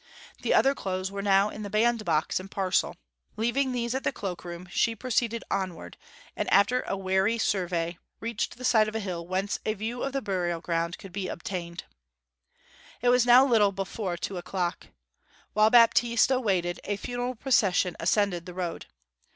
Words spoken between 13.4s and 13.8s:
a little